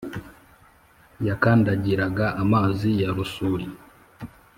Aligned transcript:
yakandagiraga 1.27 2.25
amazi 2.41 2.89
ya 3.01 3.09
rusuri 3.15 3.65